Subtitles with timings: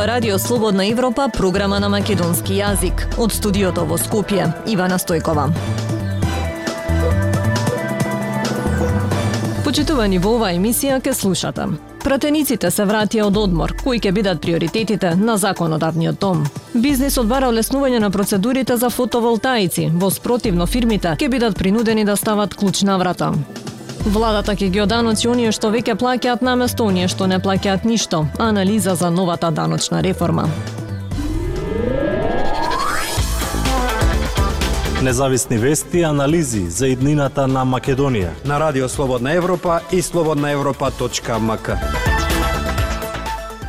[0.00, 3.02] ова Радио Слободна Европа, програма на македонски јазик.
[3.20, 5.50] Од студиото во Скопје, Ивана Стојкова.
[9.64, 11.66] Почитувани во оваа емисија ке слушате.
[12.00, 16.46] Пратениците се вратија од одмор, кои ќе бидат приоритетите на законодавниот дом.
[16.72, 22.54] Бизнисот бара олеснување на процедурите за фотоволтаици, во спротивно фирмите ќе бидат принудени да стават
[22.54, 23.34] клуч на врата.
[24.06, 28.26] Владата ќе ги оданочи оние што веќе плаќаат наместо оние што не плаќаат ништо.
[28.38, 30.48] Анализа за новата даночна реформа.
[35.02, 38.30] Независни вести и анализи за иднината на Македонија.
[38.44, 41.70] На Радио Слободна Европа и слободнаевропа.мк.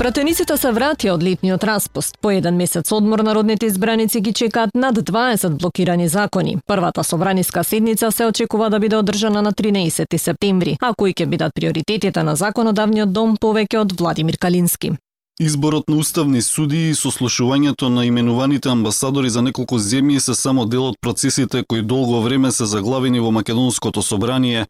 [0.02, 2.16] Пратениците се вратија од летниот распуст.
[2.26, 6.58] По еден месец одмор народните избраници ги чекаат над 20 блокирани закони.
[6.68, 11.54] Првата собраниска седница се очекува да биде одржана на 13 септември, а кои ќе бидат
[11.54, 14.92] приоритетите на законодавниот дом повеќе од Владимир Калински.
[15.40, 20.84] Изборот на уставни суди и сослушувањето на именуваните амбасадори за неколку земји се само дел
[20.86, 24.66] од процесите кои долго време се заглавени во Македонското собрание,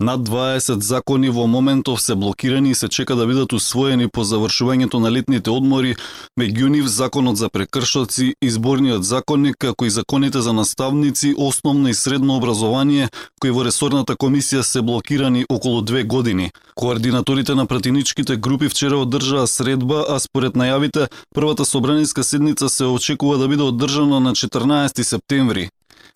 [0.00, 4.98] Над 20 закони во моментов се блокирани и се чека да бидат усвоени по завршувањето
[4.98, 5.94] на летните одмори,
[6.40, 12.34] меѓу нив законот за прекршоци, изборниот законник, како и законите за наставници, основно и средно
[12.36, 13.08] образование,
[13.40, 16.50] кои во ресорната комисија се блокирани околу две години.
[16.74, 23.38] Координаторите на пратиничките групи вчера одржаа средба, а според најавите, првата собраниска седница се очекува
[23.38, 25.68] да биде одржана на 14 септември.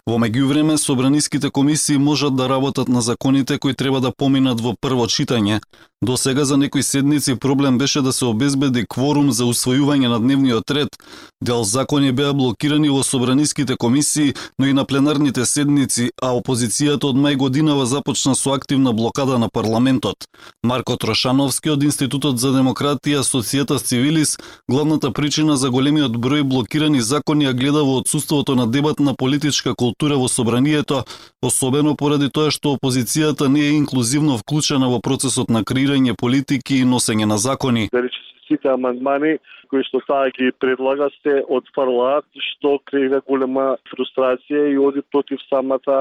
[0.09, 5.05] Во меѓувреме, собраниските комисии можат да работат на законите кои треба да поминат во прво
[5.05, 5.61] читање.
[6.03, 10.71] До сега за некои седници проблем беше да се обезбеди кворум за усвојување на дневниот
[10.71, 10.89] ред.
[11.43, 17.19] Дел закони беа блокирани во собраниските комисии, но и на пленарните седници, а опозицијата од
[17.19, 20.17] мај годинава започна со активна блокада на парламентот.
[20.63, 24.39] Марко Трошановски од Институтот за демократија Социјата Цивилис,
[24.71, 29.75] главната причина за големиот број блокирани закони ја гледа во отсуството на дебат на политичка
[29.75, 31.03] култура во собранието,
[31.43, 36.85] особено поради тоа што опозицијата не е инклузивно вклучена во процесот на креирање политики и
[36.85, 37.89] носење на закони.
[37.93, 38.11] Да Дали
[38.49, 39.39] сите амандмани
[39.71, 45.99] кои што таа ги предлага се отфрлаат, што креира голема фрустрација и оди против самата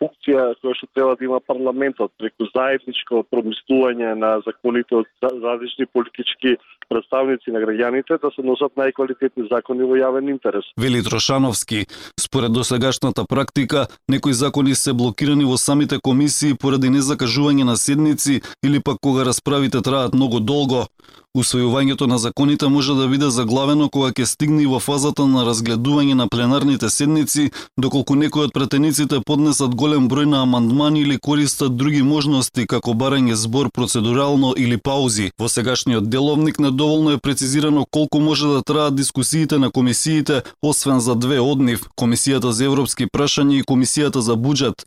[0.00, 6.56] функција која што треба да има парламентот преку заедничко промислување на законите од различни политички
[6.88, 10.66] представници на граѓаните да се носат најквалитетни закони во јавен интерес.
[10.80, 11.86] Вели Трошановски,
[12.20, 18.80] според досегашната практика, некои закони се блокирани во самите комисии поради незакажување на седници или
[18.84, 20.86] пак кога расправите траат многу долго.
[21.34, 26.26] Усвојувањето на законите може да биде заглавено кога ќе стигне во фазата на разгледување на
[26.26, 32.66] пленарните седници, доколку некои од претениците поднесат голем број на амандмани или користат други можности
[32.66, 35.30] како барање збор процедурално или паузи.
[35.38, 41.14] Во сегашниот деловник недоволно е прецизирано колку може да траат дискусиите на комисиите, освен за
[41.14, 44.82] две од нив, Комисијата за европски прашања и Комисијата за буџет.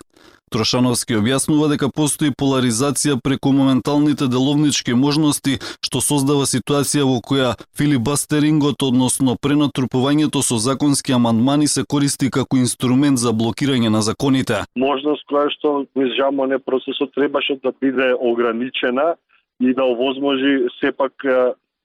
[0.52, 8.80] Трошановски објаснува дека постои поларизација преку моменталните деловнички можности, што создава ситуација во која филибастерингот,
[8.88, 14.64] односно пренатрупувањето со законски амандмани се користи како инструмент за блокирање на законите.
[14.80, 16.16] Можност која што низ
[16.48, 19.16] не процесот требаше да биде ограничена
[19.60, 21.12] и да овозможи сепак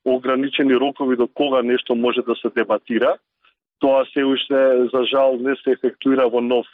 [0.04, 3.16] ограничени рокови до кога нешто може да се дебатира
[3.82, 4.60] тоа се уште
[4.94, 6.66] за жал не се ефектуира во нов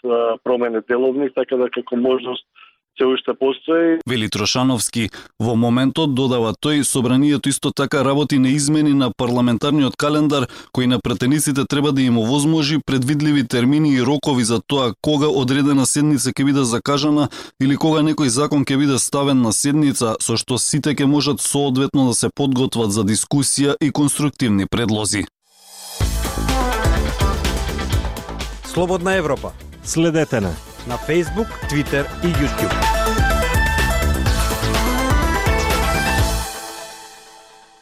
[0.45, 2.45] промене деловник, така да како можност
[2.99, 3.99] се уште постои.
[4.07, 5.09] Вели Трошановски,
[5.41, 10.99] во моментот додава тој собранието исто така работи на измени на парламентарниот календар кој на
[10.99, 16.45] претениците треба да им овозможи предвидливи термини и рокови за тоа кога одредена седница ќе
[16.45, 17.29] биде закажана
[17.63, 22.11] или кога некој закон ќе биде ставен на седница со што сите ќе можат соодветно
[22.11, 25.25] да се подготват за дискусија и конструктивни предлози.
[28.73, 29.53] Слободна Европа.
[29.83, 30.51] Следете на
[30.89, 32.75] на Facebook, Twitter и YouTube.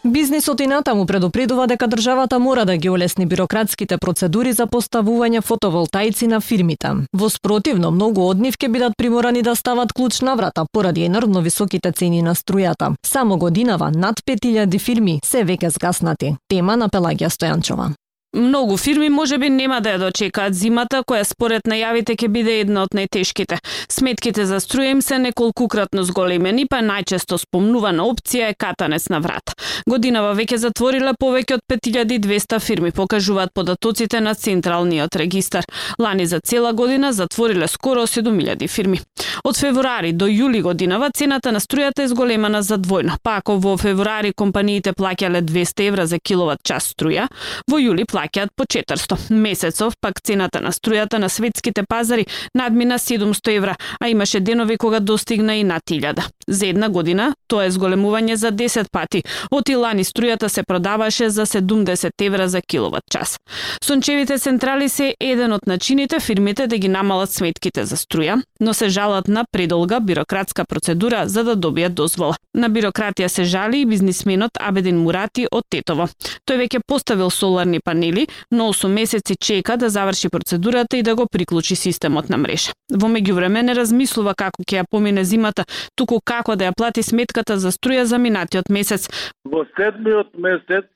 [0.05, 6.27] Бизнисот и натаму предупредува дека државата мора да ги олесни бирократските процедури за поставување фотоволтаици
[6.27, 6.88] на фирмите.
[7.12, 11.41] Во спротивно, многу од нив ќе бидат приморани да стават клуч на врата поради енормно
[11.41, 12.94] високите цени на струјата.
[13.06, 16.37] Само годинава над 5000 фирми се веќе згаснати.
[16.49, 18.06] Тема на Пелагија Стојанчова.
[18.37, 22.93] Многу фирми можеби нема да ја дочекаат зимата, која според најавите ќе биде една од
[22.93, 23.56] најтешките.
[23.88, 29.55] Сметките за струја им се неколкукратно зголемени, па најчесто спомнувана опција е катанец на врата.
[29.88, 35.65] Годинава веќе затворила повеќе од 5200 фирми, покажуваат податоците на Централниот регистар.
[35.99, 39.00] Лани за цела година затвориле скоро 7000 фирми.
[39.44, 43.17] Од февруари до јули годинава цената на струјата е зголемана за двојно.
[43.23, 47.29] Па ако во февруари компаниите плаќале 200 евра за киловат час струја,
[47.71, 49.31] во јули плаќаат по 400.
[49.31, 55.00] Месецов пак цената на струјата на светските пазари надмина 700 евра, а имаше денови кога
[55.00, 56.25] достигна и над 1000.
[56.49, 59.23] За една година тоа е зголемување за 10 пати.
[59.51, 63.39] Од лани струјата се продаваше за 70 евра за киловат час.
[63.83, 68.89] Сончевите централи се еден од начините фирмите да ги намалат сметките за струја, но се
[68.89, 72.37] жалат на предолга бирократска процедура за да добијат дозвола.
[72.55, 76.09] На бирократија се жали и бизнисменот Абедин Мурати од Тетово.
[76.49, 81.27] Тој веќе поставил соларни панели, но 8 месеци чека да заврши процедурата и да го
[81.27, 82.73] приклучи системот на мрежа.
[82.91, 85.65] Во меѓувреме не размислува како ќе ја помине зимата,
[85.95, 87.03] туку како да ја плати
[87.37, 89.09] сметката за струја за минатиот месец.
[89.44, 90.87] Во седмиот месец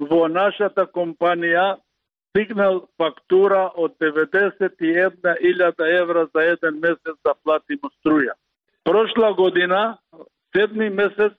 [0.00, 1.76] во нашата компанија
[2.32, 8.32] стигнал фактура од 91.000 евра за еден месец да платиме струја.
[8.84, 9.98] Прошла година,
[10.56, 11.32] седми месец,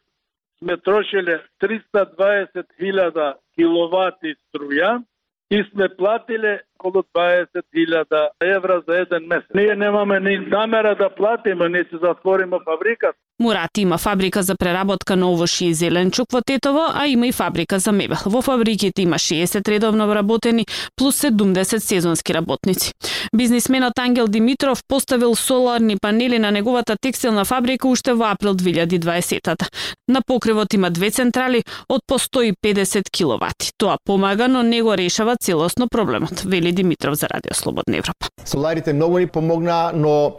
[0.60, 5.04] сме трошиле 320.000 киловати струја
[5.52, 9.50] и сме платиле околу 20.000 евра за еден месец.
[9.56, 13.18] Ние немаме ни намера да платиме, ни се затвориме фабриката.
[13.44, 17.80] Мурати има фабрика за преработка на овошје и зеленчук во Тетово, а има и фабрика
[17.80, 18.18] за мебел.
[18.26, 22.92] Во фабриките има 60 редовно вработени плюс 70 сезонски работници.
[23.36, 29.68] Бизнисменот Ангел Димитров поставил соларни панели на неговата текстилна фабрика уште во април 2020-та.
[30.08, 33.72] На покривот има две централи од по 150 киловати.
[33.78, 38.28] Тоа помага, но не го решава целосно проблемот, вели Димитров за Радио Слободна Европа.
[38.46, 40.36] Соларите многу ни помогнаа, но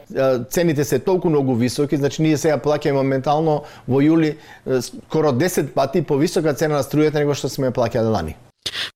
[0.50, 4.37] цените се толку многу високи, значи ние сега плаќаме моментално во јули
[4.81, 8.37] скоро 10 пати повисока цена на струјата него што сме плаќале лани.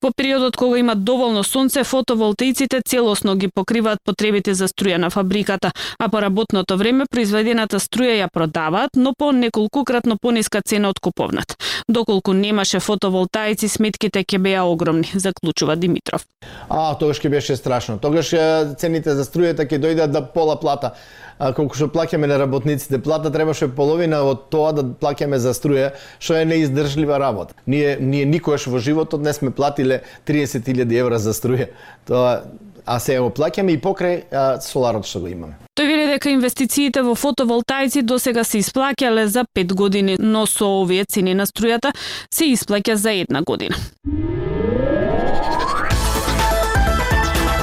[0.02, 5.72] Во периодот кога има доволно сонце, фотоволтаиците целосно ги покриваат потребите за струја на фабриката,
[5.98, 11.56] а по работното време произведената струја ја продаваат, но по неколкукратно пониска цена од куповнат.
[11.88, 16.26] Доколку немаше фотоволтаици, сметките ќе беа огромни, заклучува Димитров.
[16.68, 17.98] А, тогаш ќе беше страшно.
[17.98, 18.34] Тогаш
[18.78, 20.94] цените за струјата ќе дојдат да пола плата
[21.38, 25.92] а, колку што плаќаме на работниците плата, требаше половина од тоа да плаќаме за струја,
[26.18, 27.54] што е неиздржлива работа.
[27.66, 31.70] Ние ние никогаш во животот не сме платиле 30.000 евра за струја.
[32.06, 32.42] Тоа
[32.88, 35.58] а сега го плаќаме и покрај а, соларот што го имаме.
[35.78, 41.04] Тој вели дека инвестициите во фотоволтаици досега се исплаќале за 5 години, но со овие
[41.04, 41.92] цени на струјата
[42.32, 43.76] се исплаќа за една година.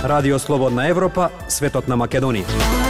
[0.06, 2.85] Радио Слободна Европа, светот на Македонија.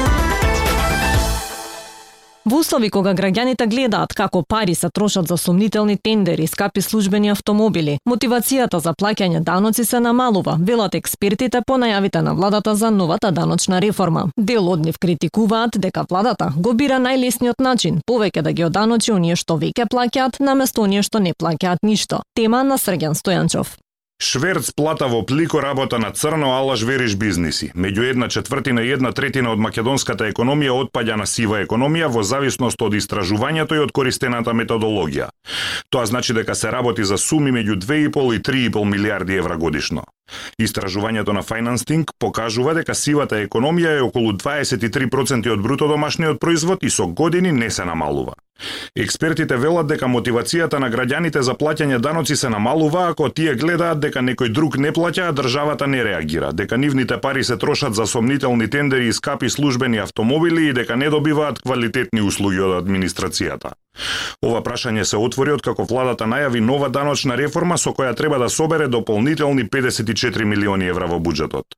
[2.46, 7.96] Во услови кога граѓаните гледаат како пари се трошат за сумнителни тендери, скапи службени автомобили,
[8.06, 13.80] мотивацијата за плаќање даноци се намалува, велат експертите по најавите на владата за новата даночна
[13.82, 14.28] реформа.
[14.38, 19.36] Дел од нив критикуваат дека владата го бира најлесниот начин, повеќе да ги оданочи оние
[19.36, 22.22] што веќе плаќаат, наместо оние што не плаќаат ништо.
[22.36, 23.74] Тема на Срген Стојанчов.
[24.20, 27.72] Шверц плата во плико работа на црно алаш вериш бизниси.
[27.76, 32.80] Меѓу една четвртина и една третина од македонската економија отпаѓа на сива економија во зависност
[32.82, 35.28] од истражувањето и од користената методологија.
[35.92, 40.08] Тоа значи дека се работи за суми меѓу 2,5 и 3,5 милиарди евра годишно.
[40.60, 46.90] Истражувањето на Financing покажува дека сивата економија е околу 23% од бруто домашниот производ и
[46.90, 48.34] со години не се намалува.
[48.96, 54.24] Експертите велат дека мотивацијата на граѓаните за плаќање даноци се намалува ако тие гледаат дека
[54.24, 58.70] некој друг не плаќа, а државата не реагира, дека нивните пари се трошат за сомнителни
[58.70, 63.76] тендери и скапи службени автомобили и дека не добиваат квалитетни услуги од администрацијата.
[64.42, 68.50] Ова прашање се отвори од како владата најави нова даночна реформа со која треба да
[68.50, 71.76] собере дополнителни 54 милиони евра во буџетот.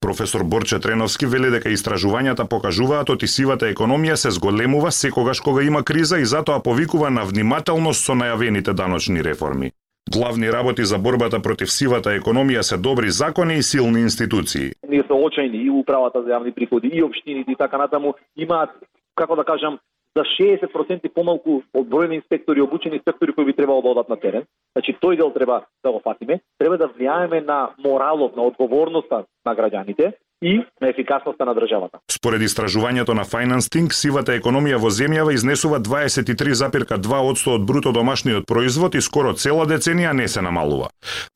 [0.00, 5.82] Професор Борче Треновски вели дека истражувањата покажуваат оти сивата економија се зголемува секогаш кога има
[5.84, 9.72] криза и затоа повикува на внимателност со најавените даночни реформи.
[10.10, 14.72] Главни работи за борбата против сивата економија се добри закони и силни институции.
[14.88, 18.70] Ние се очајни и управата за јавни приходи и општините и така натаму имаат
[19.14, 19.78] како да кажам
[20.16, 24.16] за 60% помалку од број на инспектори, обучени инспектори кои би требало да одат на
[24.16, 24.44] терен.
[24.74, 26.40] Значи тој дел треба да го фатиме.
[26.58, 30.12] Треба да влијаеме на моралот, на одговорноста на граѓаните
[30.42, 31.98] и на ефикасноста на државата.
[32.10, 39.00] Според истражувањето на Financing, сивата економија во земјава изнесува 23,2% од бруто домашниот производ и
[39.00, 40.88] скоро цела деценија не се намалува.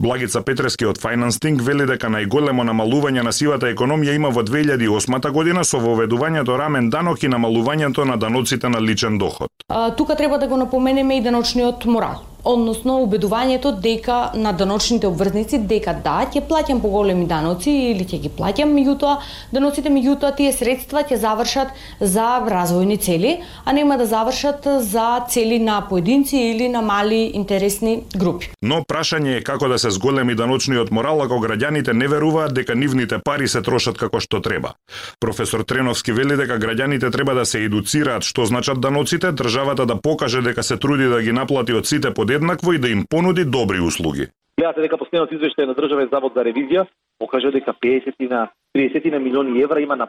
[0.02, 5.64] Благица Петрески од Financing вели дека најголемо намалување на сивата економија има во 2008 година
[5.64, 9.50] со воведувањето рамен данок и намалувањето на даноците на личен доход.
[9.68, 15.58] А, тука треба да го напоменеме и даночниот морал односно убедувањето дека на даночните обврзници
[15.58, 19.16] дека да, ќе плаќам поголеми даноци или ќе ги плаќам, меѓутоа
[19.52, 25.58] даноците меѓутоа тие средства ќе завршат за развојни цели, а нема да завршат за цели
[25.58, 28.50] на поединци или на мали интересни групи.
[28.62, 33.18] Но прашање е како да се зголеми даночниот морал ако граѓаните не веруваат дека нивните
[33.24, 34.74] пари се трошат како што треба.
[35.20, 40.42] Професор Треновски вели дека граѓаните треба да се едуцираат што значат даноците, државата да покаже
[40.42, 43.80] дека се труди да ги наплати од сите подел еднакво и да им понуди добри
[43.80, 44.26] услуги.
[44.58, 46.86] Гледате дека последниот извештај на Државен завод за ревизија
[47.18, 50.08] покажа дека 50 на 30 на милиони евра има на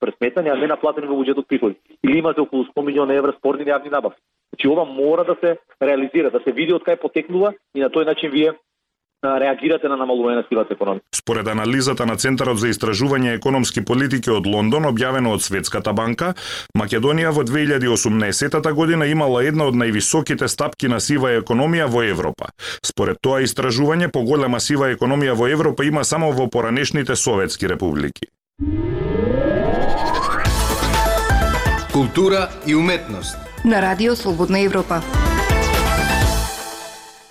[0.00, 1.76] пресметани, а не наплатени во буџетот приходи.
[2.04, 4.20] Или имате околу 100 милиони евра спорни јавни набавки.
[4.52, 8.06] Значи ова мора да се реализира, да се види од кај потекнува и на тој
[8.06, 8.52] начин вие
[9.40, 11.02] реагирате на намалување на сивата економија.
[11.14, 16.34] Според анализата на Центарот за истражување економски политики од Лондон, објавено од Светската банка,
[16.78, 22.52] Македонија во 2018 година имала една од највисоките стапки на сива економија во Европа.
[22.84, 28.28] Според тоа истражување, поголема сива економија во Европа има само во поранешните советски републики.
[31.92, 35.00] Култура и уметност на Радио Слободна Европа.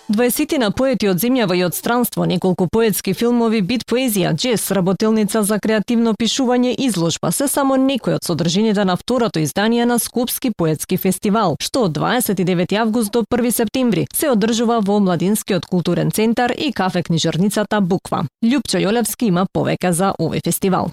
[0.09, 5.43] 20 на поети од земјава и од странство, неколку поетски филмови, бит поезија, джес, работилница
[5.47, 10.97] за креативно пишување, изложба, се само некои од содржините на второто издание на Скопски поетски
[10.97, 16.73] фестивал, што од 29 август до 1 септември се одржува во Младинскиот културен центар и
[16.73, 18.25] кафе книжарницата Буква.
[18.43, 20.91] Лјупчо Јолевски има повеќе за овој фестивал.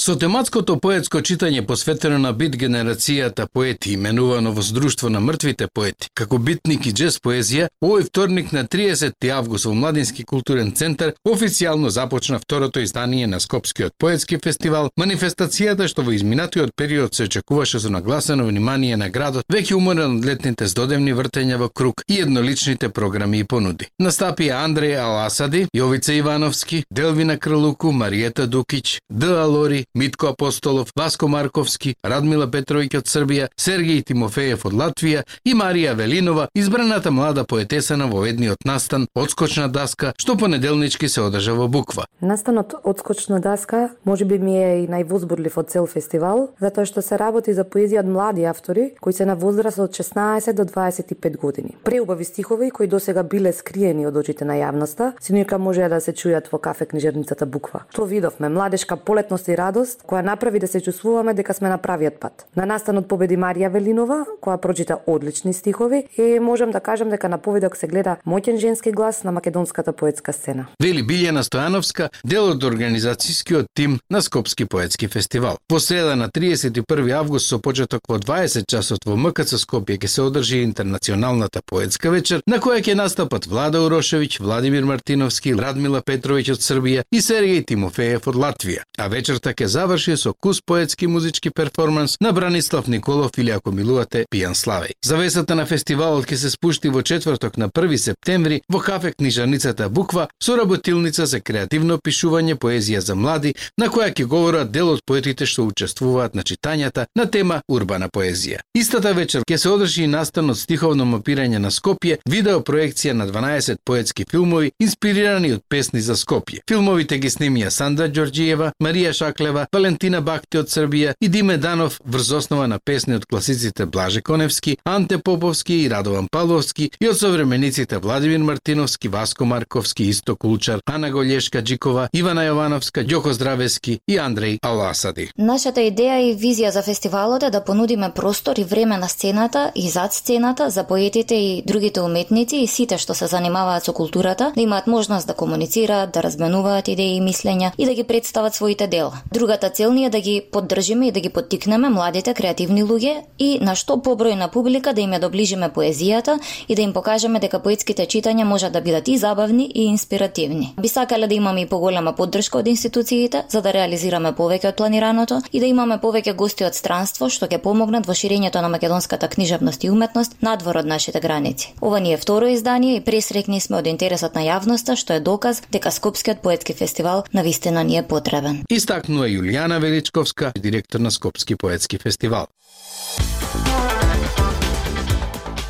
[0.00, 6.08] Со тематското поетско читање посветено на бит генерацијата поети, именувано во Здружство на мртвите поети,
[6.16, 11.90] како битник и джез поезија, овој вторник на 30 август во Младински културен центар официјално
[11.92, 17.90] започна второто издание на Скопскиот поетски фестивал, манифестацијата што во изминатиот период се очекуваше за
[17.90, 23.44] нагласено внимание на градот, веќе уморен од летните здодевни вртења во круг и едноличните програми
[23.44, 23.92] и понуди.
[24.00, 29.36] Настапија Андреј Аласади, Јовица Ивановски, Делвина Кралуку, Мариета Дукич, Д.
[29.36, 35.96] Алори, Митко Апостолов, Васко Марковски, Радмила Петровиќ од Србија, Сергеј Тимофеев од Латвија и Марија
[35.98, 42.04] Велинова, избраната млада поетеса на воведниот настан Одскочна даска, што понеделнички се одржа во Буква.
[42.22, 47.18] Настанот Одскочна даска може би ми е и највозбурлив од цел фестивал, затоа што се
[47.18, 51.74] работи за поезија од млади автори кои се на возраст од 16 до 25 години.
[51.82, 56.46] Преубави стихови кои досега биле скриени од очите на јавноста, синука можеа да се чујат
[56.52, 57.82] во кафе книжерницата Буква.
[57.90, 58.48] Што видовме?
[58.48, 62.46] Младешка полетност и радост која направи да се чувствуваме дека сме на правиот пат.
[62.56, 67.38] На настанот победи Марија Велинова, која прочита одлични стихови и можам да кажам дека на
[67.38, 70.66] поведок се гледа моќен женски глас на македонската поетска сцена.
[70.82, 75.58] Вели Билјана Стојановска, дел од организацијскиот тим на Скопски поетски фестивал.
[75.68, 80.22] По среда на 31 август со почеток во 20 часот во МКЦ Скопје ќе се
[80.22, 86.66] одржи интернационалната поетска вечер на која ќе настапат Влада Урошевиќ, Владимир Мартиновски, Радмила Петровиќ од
[86.66, 88.82] Србија и Сергеј Тимофеев од Латвија.
[88.98, 94.24] А вечерта ќе заврши со кус поетски музички перформанс на Бранислав Николов или ако милувате
[94.32, 94.92] Пијан Славеј.
[95.04, 100.28] Завесата на фестивалот ќе се спушти во четврток на 1 септември во кафе книжарницата Буква
[100.42, 105.46] со работилница за креативно пишување поезија за млади на која ќе говорат дел од поетите
[105.46, 108.64] што учествуваат на читањата на тема урбана поезија.
[108.74, 113.26] Истата вечер ќе се одржи и настан од стиховно мапирање на Скопје, видео проекција на
[113.26, 116.64] 12 поетски филмови инспирирани од песни за Скопје.
[116.68, 121.98] Филмовите ги снимија Сандра Ѓорѓиева, Марија Шаклева, Иванова, Валентина Бакти од Србија и Диме Данов
[122.06, 127.18] врз основа на песни од класиците Блаже Коневски, Анте Поповски и Радован Павловски и од
[127.18, 134.18] современиците Владимир Мартиновски, Васко Марковски, Исто Кулчар, Ана Голешка Джикова, Ивана Јовановска, Ѓоко Здравески и
[134.18, 135.30] Андреј Аласади.
[135.36, 139.90] Нашата идеја и визија за фестивалот е да понудиме простор и време на сцената и
[139.90, 144.60] зад сцената за поетите и другите уметници и сите што се занимаваат со културата да
[144.60, 149.18] имаат можност да комуницираат, да разменуваат идеи и мислења и да ги представат своите дела.
[149.40, 153.46] Другата цел ни е да ги поддржиме и да ги поттикнеме младите креативни луѓе и
[153.64, 156.34] на што побројна публика да им ја доближиме поезијата
[156.68, 160.74] и да им покажеме дека поетските читања можат да бидат и забавни и инспиративни.
[160.76, 165.40] Би сакале да имаме и поголема поддршка од институциите за да реализираме повеќе од планираното
[165.52, 169.84] и да имаме повеќе гости од странство што ќе помогнат во ширењето на македонската книжевност
[169.84, 171.72] и уметност надвор од нашите граници.
[171.80, 175.62] Ова ни е второ издание и пресрекни сме од интересот на јавноста што е доказ
[175.72, 178.62] дека Скопскиот поетски фестивал навистина ни е потребен.
[178.68, 182.46] Истакнува Јулијана Величковска, директор на Скопски поетски фестивал.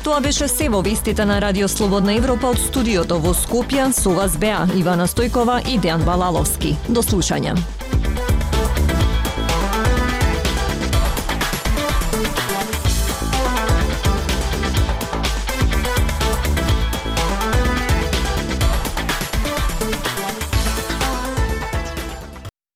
[0.03, 3.91] Тоа беше се во вестите на Радио Слободна Европа од студиото во Скопје.
[3.93, 6.75] Со вас беа Ивана Стојкова и Дејан Балаловски.
[6.89, 7.80] До слушање.